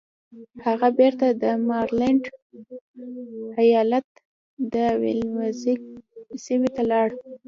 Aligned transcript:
هغه 0.65 0.87
بېرته 0.99 1.25
د 1.43 1.43
ماريلنډ 1.67 2.23
ايالت 3.63 4.07
د 4.73 4.75
ويلمزبرګ 5.01 5.81
سيمې 6.45 6.69
ته 6.75 6.83
لاړ. 6.91 7.07